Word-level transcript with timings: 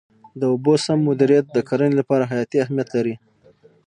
د 0.39 0.41
اوبو 0.51 0.73
سم 0.85 0.99
مدیریت 1.09 1.45
د 1.51 1.57
کرنې 1.67 1.93
لپاره 1.99 2.29
حیاتي 2.31 2.57
اهمیت 2.61 2.89
لري. 2.97 3.15